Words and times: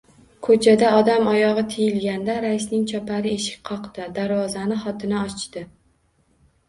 Ko‘chada 0.45 0.87
odam 1.01 1.27
oyog‘i 1.33 1.63
tiyilganda 1.73 2.37
raisning 2.45 2.87
chopari 2.95 3.35
eshik 3.43 3.61
qoqdi. 3.71 4.09
Darvozani 4.19 4.81
xotini 4.87 5.19
ochdi… 5.25 5.65